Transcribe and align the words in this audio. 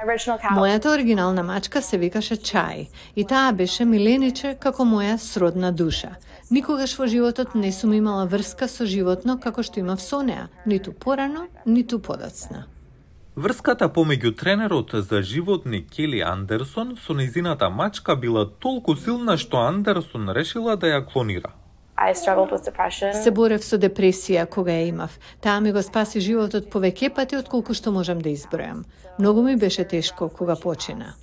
Мојата 0.00 0.92
оригинална 0.94 1.42
мачка 1.42 1.82
се 1.82 1.98
викаше 1.98 2.36
Чај 2.36 2.86
и 3.16 3.24
таа 3.24 3.52
беше 3.52 3.84
милениче 3.84 4.54
како 4.60 4.84
моја 4.84 5.18
сродна 5.18 5.72
душа. 5.72 6.16
Никогаш 6.50 6.96
во 6.98 7.06
животот 7.06 7.54
не 7.54 7.72
сум 7.72 7.92
имала 7.92 8.24
врска 8.26 8.68
со 8.68 8.86
животно 8.86 9.38
како 9.38 9.62
што 9.62 9.80
имав 9.80 10.00
со 10.00 10.22
неа, 10.22 10.48
ниту 10.66 10.92
порано, 10.92 11.46
ниту 11.66 12.00
подоцна. 12.00 12.64
Врската 13.36 13.88
помеѓу 13.88 14.34
тренерот 14.36 14.90
за 14.94 15.22
животни 15.22 15.84
Кели 15.84 16.20
Андерсон 16.20 16.96
со 16.96 17.14
незината 17.14 17.70
мачка 17.70 18.16
била 18.16 18.46
толку 18.48 18.96
силна 18.96 19.36
што 19.36 19.60
Андерсон 19.68 20.30
решила 20.30 20.76
да 20.76 20.96
ја 20.96 21.04
клонира. 21.12 21.52
I 22.00 22.14
struggled 22.14 22.50
with 22.50 22.64
depression. 22.64 23.22
Се 23.22 23.30
борев 23.30 23.64
со 23.64 23.76
депресија 23.76 24.46
кога 24.46 24.72
ја 24.72 24.88
имав. 24.88 25.18
Таа 25.40 25.60
ми 25.60 25.72
го 25.72 25.82
спаси 25.82 26.20
животот 26.20 26.70
повеќе 26.72 27.14
пати 27.14 27.36
од 27.36 27.48
колку 27.48 27.74
што 27.74 27.92
можам 27.92 28.22
да 28.24 28.30
избројам. 28.30 28.84
Многу 29.18 29.42
ми 29.42 29.56
беше 29.56 29.84
тешко 29.84 30.28
кога 30.28 30.56
почина. 30.56 31.14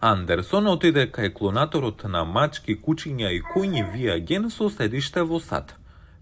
Андерсон 0.00 0.66
отиде 0.68 1.06
кај 1.08 1.32
клонаторот 1.32 2.04
на 2.04 2.24
мачки, 2.24 2.76
кучиња 2.76 3.30
и 3.32 3.40
коњи 3.40 3.84
Вија 3.94 4.18
Ген 4.20 4.50
со 4.50 4.68
седиште 4.68 5.22
во 5.22 5.40
САД. 5.40 5.72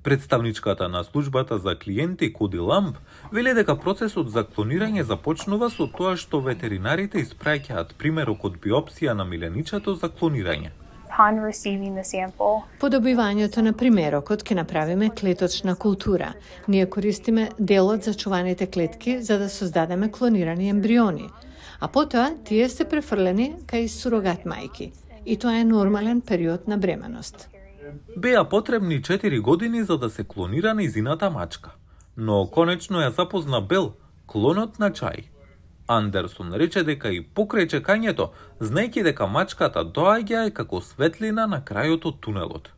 Представничката 0.02 0.88
на 0.88 1.05
службата 1.05 1.59
за 1.59 1.79
клиенти 1.79 2.33
Коди 2.33 2.59
Ламп 2.59 2.96
вели 3.33 3.55
дека 3.55 3.77
процесот 3.77 4.30
за 4.30 4.45
клонирање 4.45 5.02
започнува 5.02 5.71
со 5.71 5.87
тоа 5.87 6.15
што 6.16 6.41
ветеринарите 6.41 7.19
испраќаат 7.19 7.95
примерок 7.99 8.45
од 8.45 8.62
биопсија 8.62 9.15
на 9.15 9.24
миленичето 9.24 9.95
за 9.95 10.07
клонирање. 10.09 10.71
Upon 11.12 11.41
receiving 11.41 11.95
the 11.95 12.05
sample, 12.05 12.62
По 12.80 12.89
добивањето 12.89 13.62
на 13.62 13.73
примерокот 13.73 14.43
ќе 14.45 14.55
направиме 14.55 15.11
клеточна 15.11 15.75
култура. 15.77 16.33
Ние 16.69 16.87
користиме 16.91 17.48
делот 17.59 18.05
за 18.05 18.15
чуваните 18.15 18.66
клетки 18.66 19.23
за 19.23 19.38
да 19.38 19.48
создадеме 19.48 20.11
клонирани 20.12 20.69
ембриони, 20.69 21.29
а 21.80 21.88
потоа 21.88 22.30
тие 22.45 22.69
се 22.69 22.85
префрлени 22.85 23.55
кај 23.66 23.87
сурогат 23.87 24.45
мајки. 24.45 24.93
И 25.27 25.37
тоа 25.37 25.61
е 25.61 25.65
нормален 25.65 26.21
период 26.21 26.68
на 26.68 26.79
бременост. 26.79 27.49
Беа 28.16 28.49
потребни 28.49 29.02
4 29.02 29.40
години 29.40 29.83
за 29.85 29.99
да 29.99 30.10
се 30.10 30.24
клонира 30.24 30.74
низината 30.74 31.30
мачка. 31.30 31.71
Но 32.16 32.46
конечно 32.46 32.96
ја 32.96 33.16
запозна 33.16 33.60
Бел, 33.60 33.93
клонот 34.27 34.79
на 34.79 34.90
Чај. 34.90 35.32
Андерсон 35.87 36.55
рече 36.55 36.83
дека 36.85 37.11
и 37.11 37.21
покрај 37.21 37.69
чекањето, 37.75 38.30
знаејќи 38.61 39.02
дека 39.02 39.27
мачката 39.27 39.85
доаѓа 39.85 40.47
е 40.47 40.55
како 40.55 40.80
светлина 40.80 41.47
на 41.47 41.61
крајот 41.61 42.07
од 42.07 42.21
тунелот. 42.21 42.71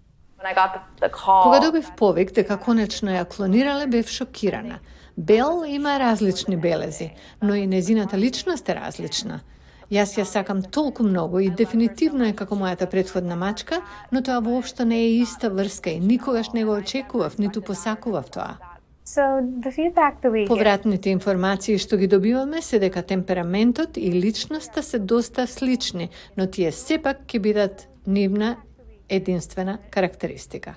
Кога 1.14 1.60
добив 1.60 1.90
повик 1.96 2.32
дека 2.36 2.58
конечно 2.60 3.10
ја 3.10 3.24
клонирале, 3.24 3.86
бев 3.86 4.10
шокирана. 4.10 4.78
Бел 5.16 5.64
има 5.66 5.98
различни 5.98 6.56
белези, 6.56 7.10
но 7.42 7.54
и 7.54 7.66
незината 7.66 8.18
личност 8.18 8.68
е 8.68 8.74
различна. 8.74 9.40
Јас 9.92 10.16
ја 10.18 10.24
сакам 10.24 10.62
толку 10.62 11.04
многу 11.04 11.40
и 11.40 11.50
дефинитивно 11.50 12.24
е 12.24 12.32
како 12.32 12.56
мојата 12.56 12.88
предходна 12.90 13.36
мачка, 13.36 13.82
но 14.12 14.22
тоа 14.22 14.40
воопшто 14.40 14.84
не 14.84 15.00
е 15.04 15.10
иста 15.20 15.50
врска 15.50 15.90
и 15.90 16.00
никогаш 16.00 16.50
не 16.52 16.64
го 16.64 16.72
очекував, 16.72 17.38
ниту 17.38 17.62
посакував 17.62 18.30
тоа. 18.30 18.73
So 19.04 19.22
the 19.64 19.70
feedback 19.70 20.20
that 20.22 20.30
we 20.30 20.40
get 20.44 20.48
Повратните 20.48 21.10
информации 21.10 21.78
што 21.78 21.96
ги 21.96 22.06
добиваме 22.06 22.62
се 22.62 22.78
дека 22.78 23.02
темпераментот 23.02 23.96
и 23.96 24.12
личноста 24.12 24.82
се 24.82 24.98
доста 24.98 25.46
слични, 25.46 26.08
но 26.36 26.46
тие 26.46 26.72
сепак 26.72 27.26
ќе 27.26 27.40
бидат 27.40 27.88
нивна 28.06 28.56
единствена 29.08 29.78
карактеристика. 29.90 30.74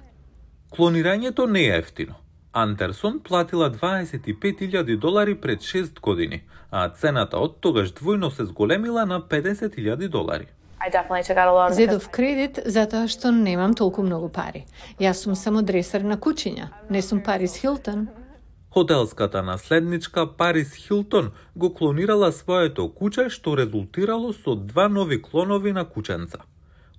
Клонирањето 0.72 1.47
не 1.47 1.61
е 1.61 1.78
ефтино. 1.78 2.16
Андерсон 2.53 3.19
платила 3.19 3.72
25.000 3.72 4.97
долари 4.97 5.36
пред 5.41 5.59
6 5.59 6.00
години, 6.00 6.44
а 6.72 6.89
цената 6.89 7.38
од 7.38 7.59
тогаш 7.62 7.94
двојно 7.94 8.30
се 8.30 8.45
зголемила 8.45 9.06
на 9.06 9.22
50.000 9.22 10.08
долари. 10.08 10.47
Зедов 11.69 12.09
кредит 12.09 12.59
затоа 12.66 13.08
што 13.08 13.31
немам 13.31 13.73
толку 13.73 14.03
многу 14.03 14.30
пари. 14.30 14.66
Јас 15.00 15.25
сум 15.25 15.36
само 15.36 15.62
дресар 15.62 16.03
на 16.03 16.18
кучиња, 16.18 16.69
не 16.90 17.01
сум 17.01 17.22
Парис 17.24 17.57
Хилтон. 17.57 18.07
Хотелската 18.77 19.43
наследничка 19.43 20.27
Парис 20.38 20.73
Хилтон 20.73 21.31
го 21.55 21.73
клонирала 21.73 22.31
своето 22.31 22.93
куче 22.93 23.23
што 23.33 23.57
резултирало 23.57 24.33
со 24.33 24.53
два 24.55 24.85
нови 24.88 25.17
клонови 25.21 25.71
на 25.73 25.85
кученца. 25.85 26.38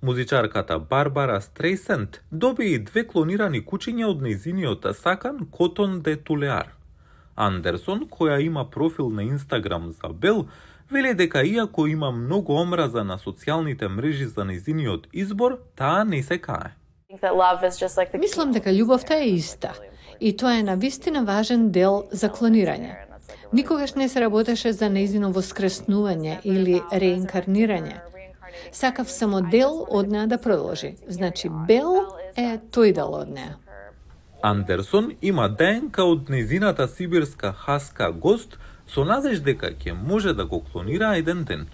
Музичарката 0.03 0.79
Барбара 0.79 1.41
Стрейсент 1.41 2.21
доби 2.31 2.65
и 2.73 2.79
две 2.79 3.05
клонирани 3.07 3.61
кучиња 3.63 4.09
од 4.11 4.19
нејзиниот 4.19 4.91
сакан 4.91 5.47
Котон 5.51 6.01
де 6.01 6.17
Тулеар. 6.17 6.75
Андерсон, 7.35 8.09
која 8.11 8.41
има 8.43 8.65
профил 8.69 9.09
на 9.09 9.23
Инстаграм 9.23 9.91
за 9.91 10.09
Бел, 10.09 10.47
вели 10.91 11.13
дека 11.13 11.43
иако 11.43 11.87
има 11.87 12.11
многу 12.11 12.59
омраза 12.59 13.03
на 13.03 13.17
социјалните 13.17 13.87
мрежи 13.87 14.25
за 14.25 14.43
нејзиниот 14.43 15.07
избор, 15.13 15.61
таа 15.75 16.03
не 16.03 16.23
се 16.23 16.41
кае. 16.43 16.75
Мислам 18.19 18.51
дека 18.51 18.69
љубовта 18.69 19.15
е 19.23 19.29
иста. 19.39 19.71
И 20.19 20.37
тоа 20.37 20.59
е 20.59 20.63
навистина 20.63 21.23
важен 21.23 21.69
дел 21.71 22.03
за 22.11 22.29
клонирање. 22.29 22.95
Никогаш 23.53 23.93
не 23.95 24.09
се 24.09 24.21
работеше 24.21 24.73
за 24.73 24.89
неизино 24.89 25.31
воскреснување 25.33 26.39
или 26.43 26.81
реинкарнирање. 26.91 27.99
Сакав 28.71 29.09
само 29.09 29.41
дел 29.41 29.85
од 29.89 30.11
неа 30.11 30.27
да 30.27 30.37
продолжи. 30.37 30.95
Значи, 31.07 31.49
Бел 31.67 32.05
е 32.35 32.59
тој 32.71 32.93
дел 32.93 33.13
од 33.13 33.29
неа. 33.29 33.55
Андерсон 34.41 35.11
има 35.21 35.49
ДНК 35.49 36.03
од 36.05 36.29
незината 36.29 36.87
сибирска 36.87 37.51
хаска 37.51 38.11
гост 38.11 38.57
со 38.87 39.03
надеж 39.03 39.41
дека 39.43 39.73
ќе 39.73 39.93
може 39.93 40.33
да 40.33 40.45
го 40.45 40.61
клонира 40.63 41.15
еден 41.17 41.43
ден. 41.43 41.67